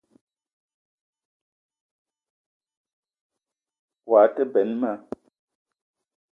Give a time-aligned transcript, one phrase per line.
[4.07, 4.91] Woua te benn ma